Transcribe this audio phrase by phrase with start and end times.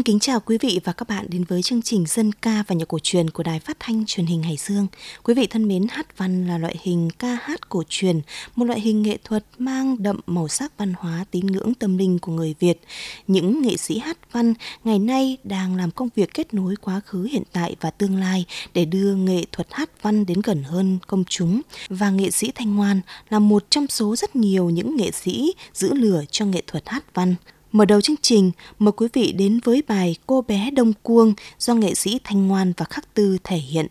[0.00, 2.74] Xin kính chào quý vị và các bạn đến với chương trình dân ca và
[2.74, 4.86] nhạc cổ truyền của Đài Phát thanh Truyền hình Hải Dương.
[5.22, 8.20] Quý vị thân mến, hát văn là loại hình ca hát cổ truyền,
[8.56, 12.18] một loại hình nghệ thuật mang đậm màu sắc văn hóa tín ngưỡng tâm linh
[12.18, 12.80] của người Việt.
[13.26, 17.28] Những nghệ sĩ hát văn ngày nay đang làm công việc kết nối quá khứ,
[17.32, 18.44] hiện tại và tương lai
[18.74, 21.60] để đưa nghệ thuật hát văn đến gần hơn công chúng.
[21.88, 25.94] Và nghệ sĩ Thanh Ngoan là một trong số rất nhiều những nghệ sĩ giữ
[25.94, 27.34] lửa cho nghệ thuật hát văn.
[27.72, 31.74] Mở đầu chương trình, mời quý vị đến với bài Cô bé Đông Cuông do
[31.74, 33.86] nghệ sĩ Thanh Ngoan và Khắc Tư thể hiện.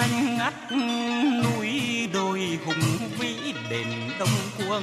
[0.00, 0.54] Xanh ngắt
[1.42, 1.80] núi
[2.12, 3.34] đồi hùng vĩ
[3.70, 3.86] đền
[4.18, 4.82] đông quân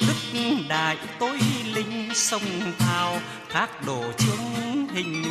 [0.00, 1.38] đức đại tối
[1.74, 5.24] linh sông thao, thác đổ chứng hình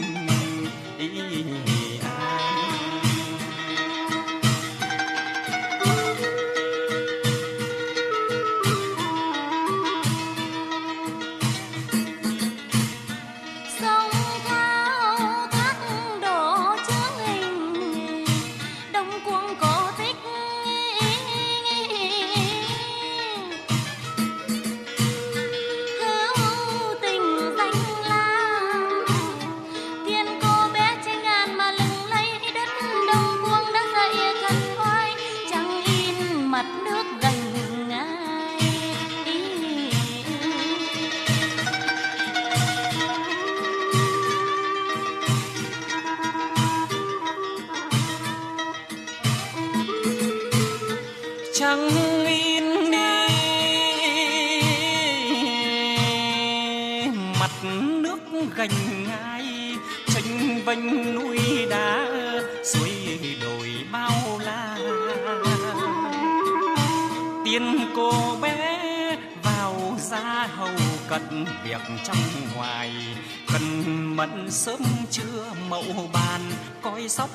[74.59, 74.81] sớm
[75.11, 75.83] trưa mậu
[76.13, 76.41] bàn
[76.81, 77.29] coi sóc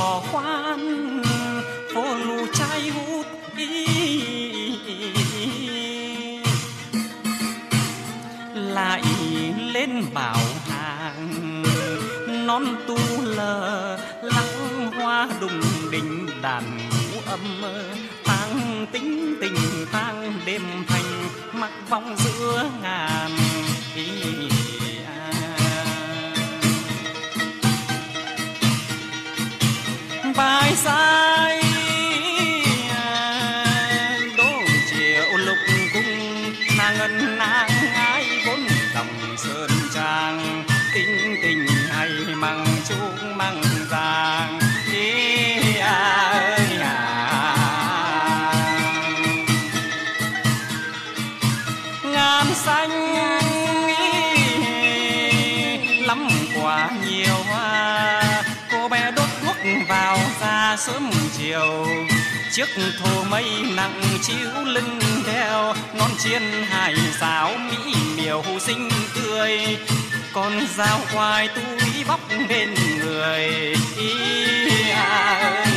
[0.00, 1.22] bỏ khoan,
[1.94, 3.86] phố lù chai hút ý
[8.54, 9.02] lại
[9.74, 11.62] lên bảo hàng,
[12.46, 15.60] non tu lờ, lăng hoa đùng
[15.90, 17.62] đỉnh đàn ngũ âm
[18.24, 23.30] tăng tính tình tăng đêm thành, mặc vòng giữa ngàn
[23.94, 24.59] ý.
[30.84, 31.62] sai.
[34.38, 34.52] Đố
[34.90, 35.58] chiều lúc
[35.92, 38.60] cung nàng ngân nàng ai vốn
[38.94, 40.64] đồng sơn trang.
[40.94, 44.58] Tình tình hay măng chuông măng vàng.
[45.80, 47.10] À, à.
[52.54, 52.90] Xanh
[56.06, 56.28] lắm
[56.62, 58.22] quả nhiều hoa
[59.88, 61.86] vào ra sớm chiều.
[62.52, 62.68] Chiếc
[62.98, 63.44] thô mây
[63.76, 69.78] nặng chiếu lưng đeo non chiên hải giáo mỹ miều xinh tươi.
[70.32, 75.69] Con dao khoai túi bóc bên người, ý à ơi.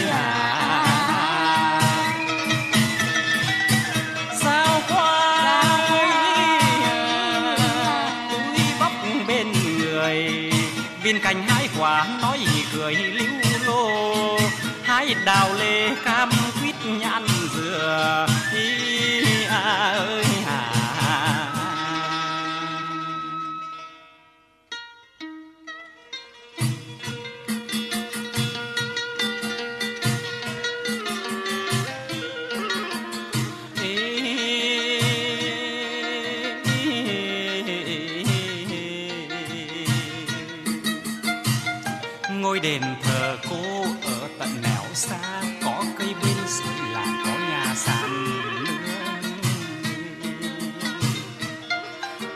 [42.54, 47.76] ngôi đền thờ cô ở tận nẻo xa, có cây bên dưới là có nhà
[47.76, 48.26] sàn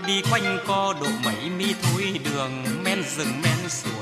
[0.07, 3.96] đi quanh co độ mấy mi thôi đường, men rừng men suối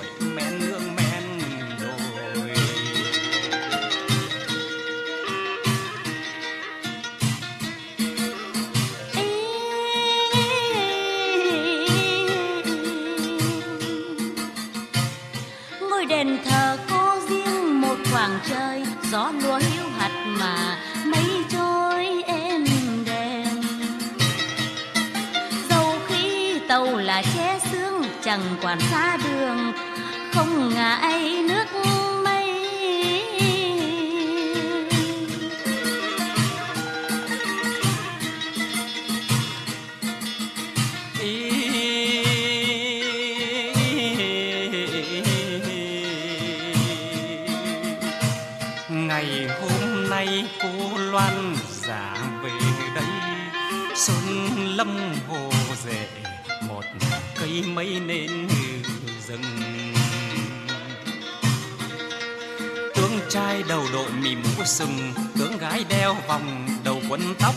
[19.15, 22.65] gió lúa hiu hạt mà mây trôi êm
[23.05, 23.61] đềm.
[25.69, 29.73] Dầu khi tàu là che sương, chẳng quản xa đường,
[30.33, 31.44] không ngại
[65.89, 67.54] đeo vòng đầu quấn tóc.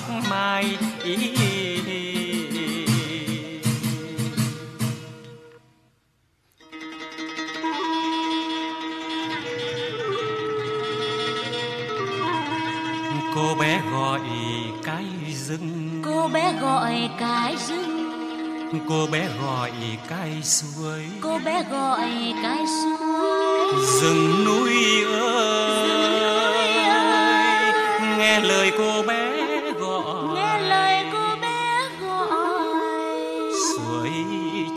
[28.68, 30.34] Lời cô bé gọi.
[30.34, 33.52] Nghe lời cô bé gọi.
[33.72, 34.10] Suối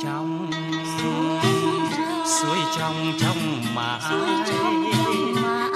[0.03, 0.51] trong
[2.25, 3.13] suối trong.
[3.21, 3.99] trong mãi.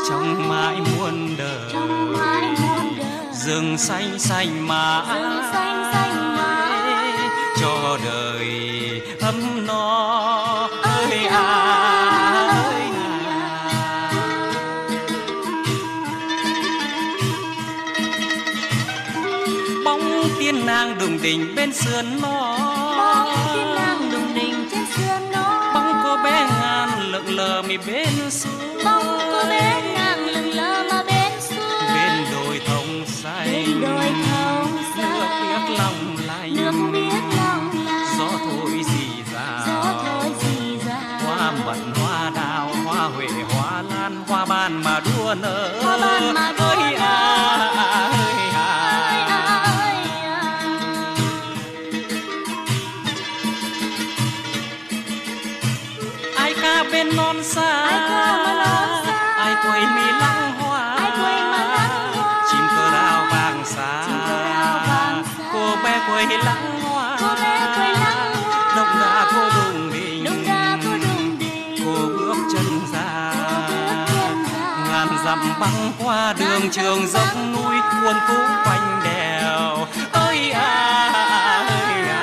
[0.09, 1.69] Trong mãi muôn đời.
[1.73, 3.33] Trong mãi muôn đời.
[3.33, 5.19] Rừng xanh xanh mãi.
[5.19, 7.13] Rừng xanh xanh mãi.
[7.62, 8.47] Cho đời
[9.21, 9.54] ấm
[21.25, 22.57] đình bên sườn nó
[22.98, 27.77] bóng thiên lang đùng đình trên sườn nó bóng cô bé ngàn lượn lờ mi
[27.77, 33.45] bên suối bóng cô bé ngang lừng lơ mà bên suối bên đồi thông xanh.
[33.45, 35.42] Bên đồi thông nước xanh.
[35.42, 41.19] biếc long lanh nước biếc long lanh gió thổi rì rào gió thổi rì rào
[41.25, 45.80] hoa mận hoa đào hoa huệ hoa lan hoa ban mà đua nở.
[45.83, 46.64] Hoa ban mà đua
[76.34, 79.88] đường trường dốc núi cuồn cú quanh đèo.
[80.12, 81.12] Ơi à
[81.67, 82.22] ơi à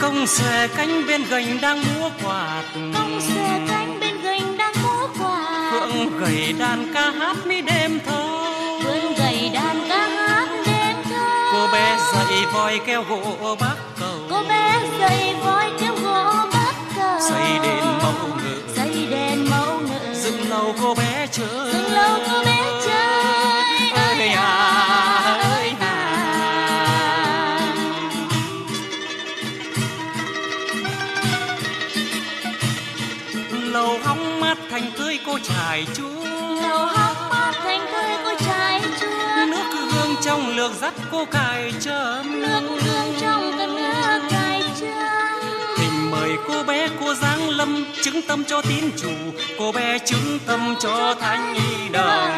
[0.00, 2.62] công xòe cánh bên gành đang múa quạt.
[2.74, 5.70] Công xòe cánh bên gành đang múa quạt.
[5.72, 8.28] Phượng gầy đàn ca hát mi đêm thâu
[8.84, 11.50] vươn gầy đàn ca hát đêm thơ.
[11.52, 14.18] Cô bé dậy voi keo gỗ bắc cầu.
[14.30, 15.89] Cô bé dậy voi cầu
[17.30, 18.62] xây đền mẫu ngự.
[18.76, 20.14] Xây đèn mẫu ngự.
[20.14, 21.72] Dựng lâu cô bé chơi.
[21.72, 23.00] Dựng lâu cô bé chơi.
[24.18, 25.96] Ơi à ơi à
[33.72, 36.24] lầu hóng mát thành tươi cô trải chúa
[36.62, 41.72] lầu hóng mát thành tươi cô trai chua nước hương trong lược dắt cô cài
[41.80, 43.49] chớm nước hương trong
[46.30, 49.10] thỉnh cô bé cô giáng lâm chứng tâm cho tín chủ
[49.58, 52.30] cô bé chứng tâm cho thánh y đồng.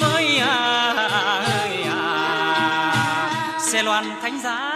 [0.00, 4.74] Ơi à ơi à xe loan thánh giá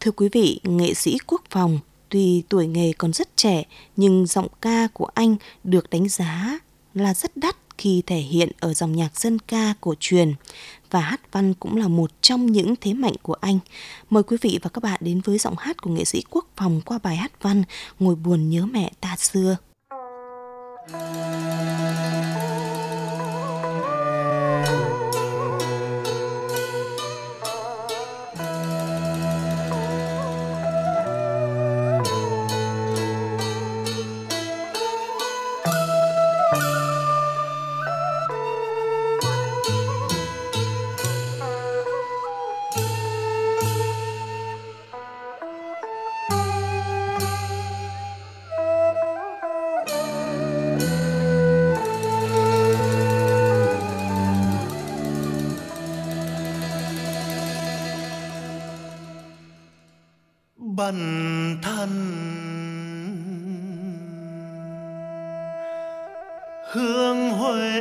[0.00, 3.62] Thưa quý vị, nghệ sĩ quốc phòng tuy tuổi nghề còn rất trẻ
[3.96, 6.58] nhưng giọng ca của anh được đánh giá
[6.94, 10.34] là rất đắt khi thể hiện ở dòng nhạc dân ca cổ truyền
[10.90, 13.58] và hát văn cũng là một trong những thế mạnh của anh.
[14.10, 16.80] Mời quý vị và các bạn đến với giọng hát của nghệ sĩ quốc phòng
[16.84, 17.62] qua bài hát văn
[17.98, 19.56] Ngồi buồn nhớ mẹ ta xưa.
[20.88, 21.55] Thank you.
[60.76, 61.90] bần thần
[66.72, 67.80] hương huệ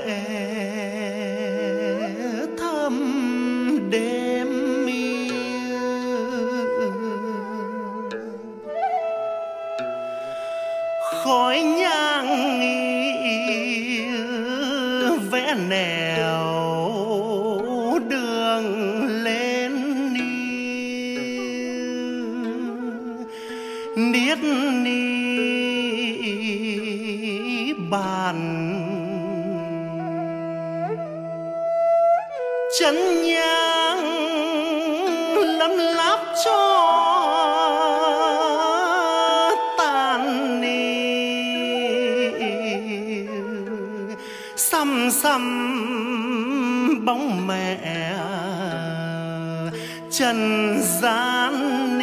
[44.75, 45.43] xăm xăm
[47.05, 47.77] bóng mẹ
[50.11, 51.97] trần gian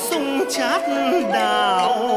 [0.00, 0.82] sung chát
[1.32, 2.07] đào.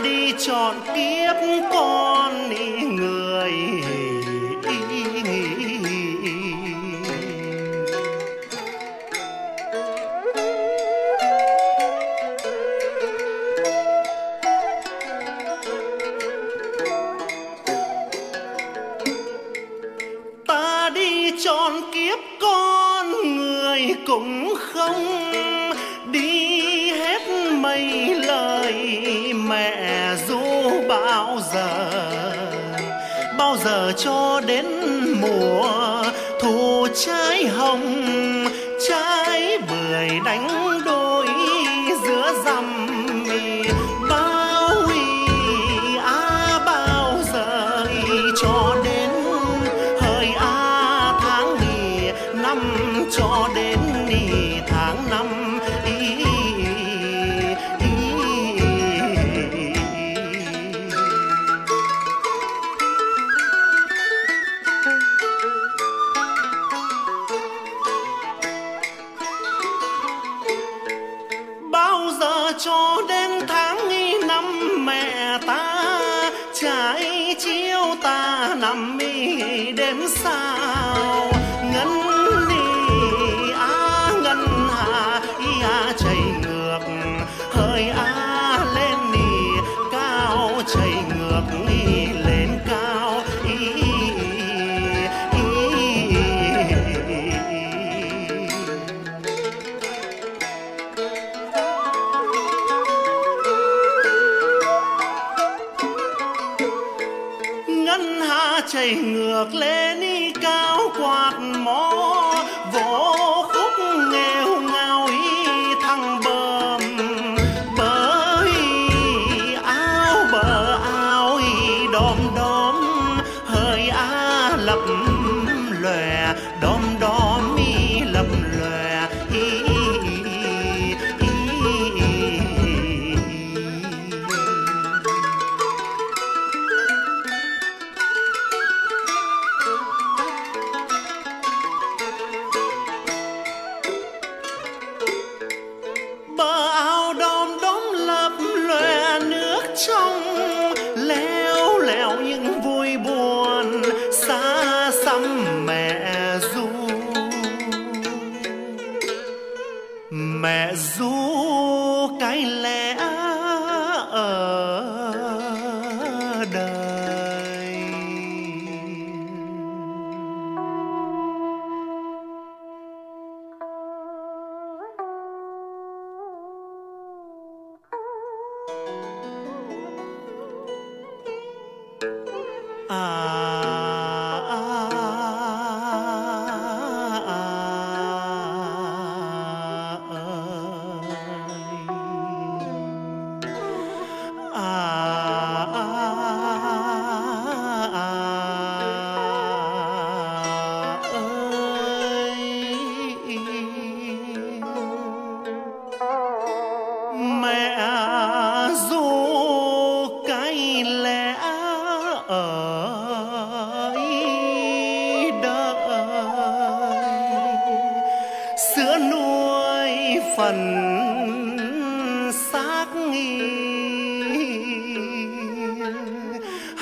[0.00, 1.36] đi chọn kiếp
[1.72, 3.52] con đi người
[35.26, 36.02] mùa
[36.40, 38.25] thu trái hồng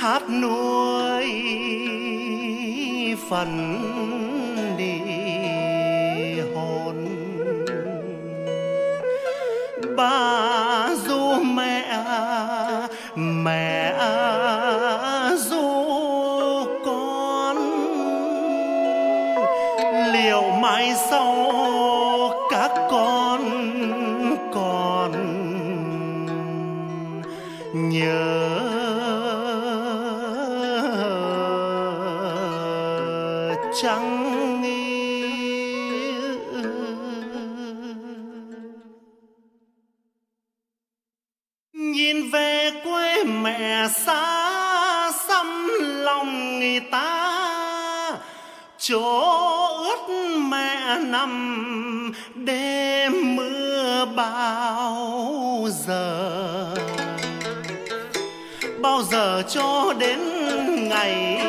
[0.05, 1.25] tháp nuôi
[3.29, 3.81] phần
[55.65, 56.75] bao giờ?
[58.81, 60.19] Bao giờ cho đến
[60.89, 61.41] ngày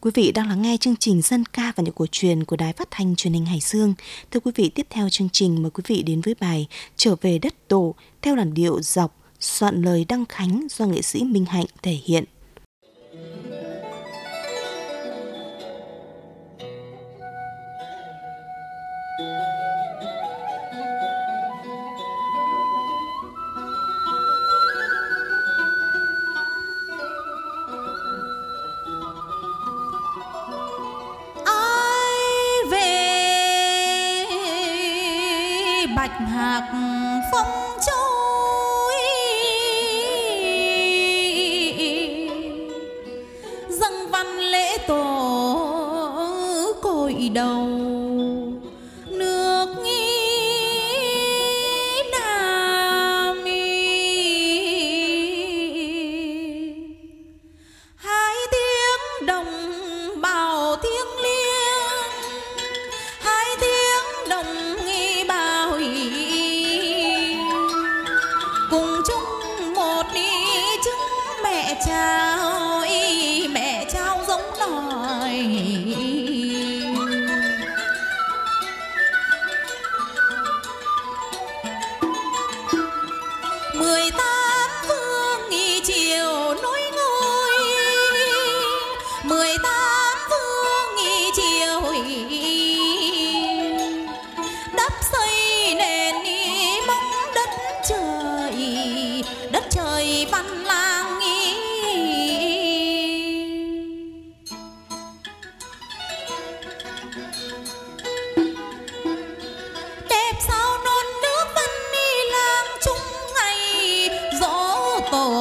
[0.00, 2.72] Quý vị đang lắng nghe chương trình dân ca và những cổ truyền của Đài
[2.72, 3.94] Phát thanh Truyền hình Hải Dương.
[4.30, 7.38] Thưa quý vị, tiếp theo chương trình mời quý vị đến với bài Trở về
[7.38, 11.66] đất tổ theo làn điệu dọc soạn lời Đăng Khánh do nghệ sĩ Minh Hạnh
[11.82, 12.24] thể hiện.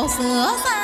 [0.07, 0.74] 色饭。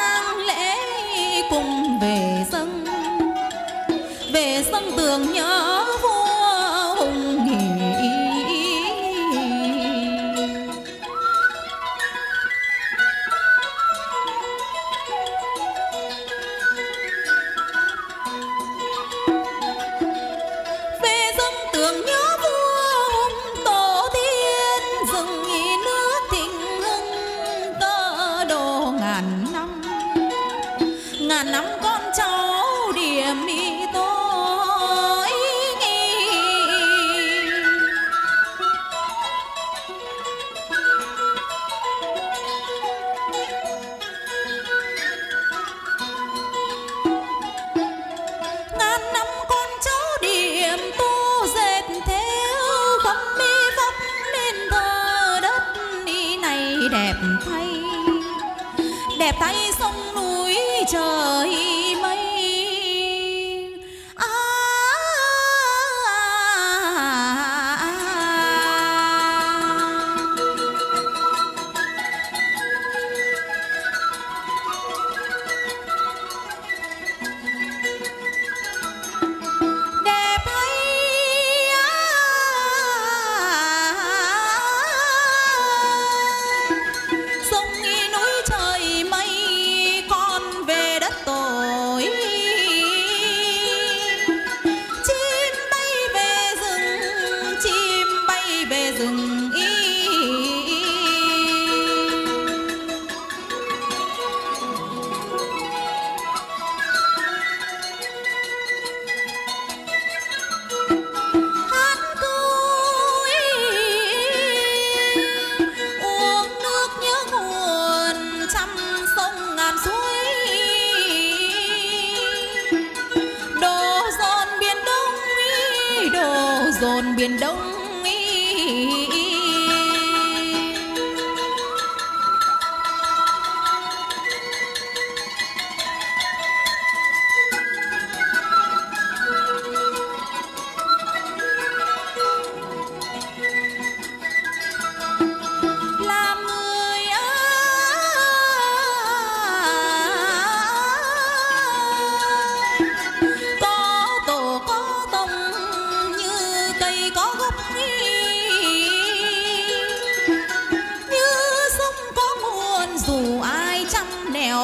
[59.31, 60.55] Đẹp thay sông núi
[60.87, 61.70] trời.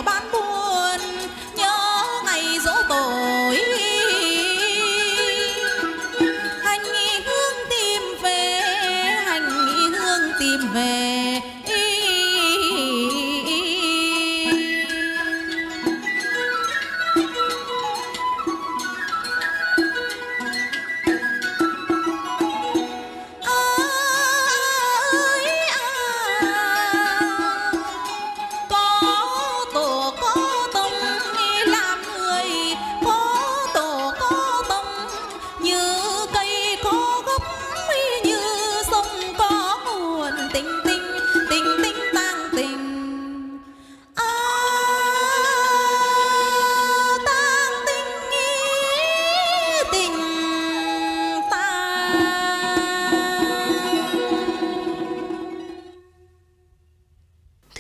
[0.06, 0.37] Trăm nẻo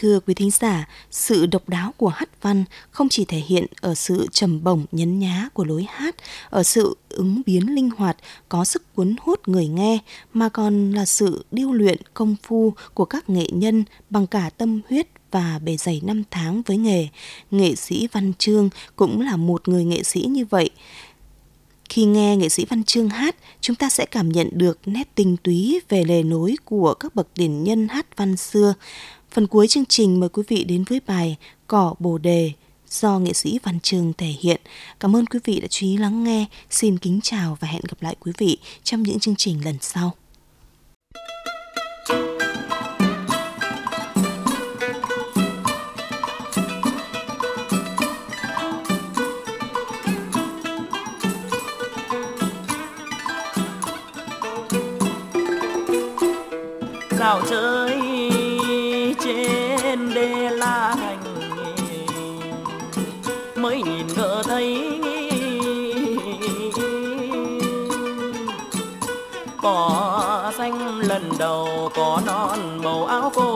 [0.07, 3.95] Thưa quý thính giả, sự độc đáo của hát văn không chỉ thể hiện ở
[3.95, 6.15] sự trầm bổng nhấn nhá của lối hát,
[6.49, 8.17] ở sự ứng biến linh hoạt,
[8.49, 9.99] có sức cuốn hút người nghe,
[10.33, 14.81] mà còn là sự điêu luyện công phu của các nghệ nhân bằng cả tâm
[14.89, 17.07] huyết và bề dày năm tháng với nghề.
[17.51, 20.69] Nghệ sĩ Văn trương cũng là một người nghệ sĩ như vậy.
[21.89, 25.37] Khi nghe nghệ sĩ Văn trương hát, chúng ta sẽ cảm nhận được nét tinh
[25.43, 28.73] túy về lề nối của các bậc tiền nhân hát văn xưa.
[29.37, 32.51] Phần cuối chương trình mời quý vị đến với bài Cỏ Bồ Đề
[32.89, 34.61] do nghệ sĩ Văn Trường thể hiện.
[34.99, 36.45] Cảm ơn quý vị đã chú ý lắng nghe.
[36.69, 40.13] Xin kính chào và hẹn gặp lại quý vị trong những chương trình lần sau.
[57.19, 57.76] dạo chơi
[71.37, 73.46] đầu có non màu áo cô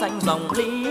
[0.00, 0.84] xanh dòng lý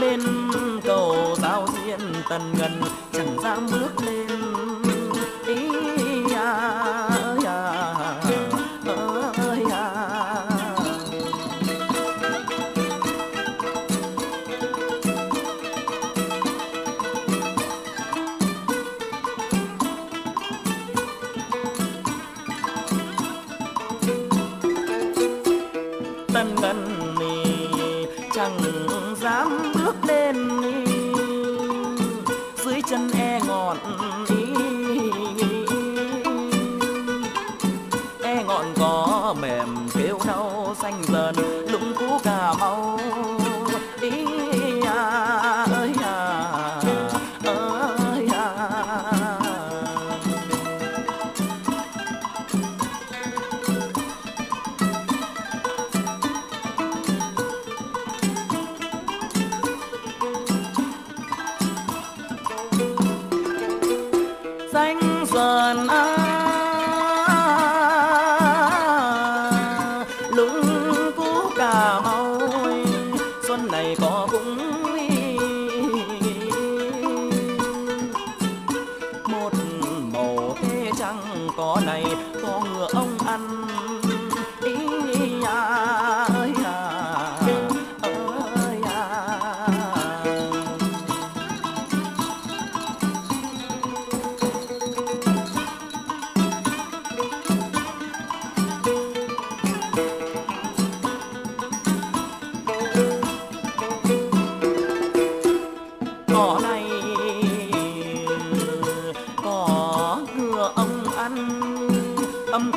[0.00, 0.20] bên
[0.84, 4.27] cầu giao diện tần ngần chẳng dám bước lên.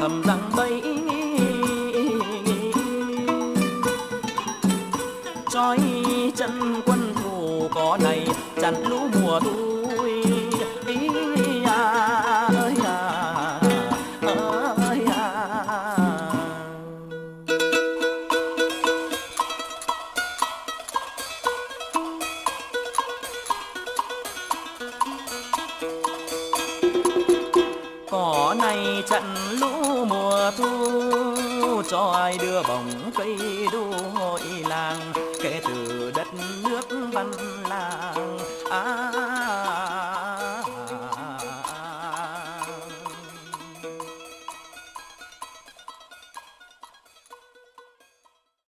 [0.01, 0.81] thầm rằng bấy
[5.49, 5.77] trói
[6.35, 8.27] chân quân thù có này
[8.61, 9.80] chặn lũ mùa thu.